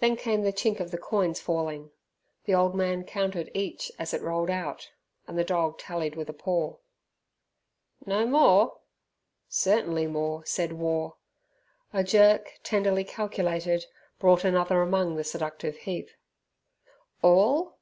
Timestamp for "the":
0.42-0.52, 0.90-0.98, 2.44-2.54, 5.38-5.44, 15.16-15.24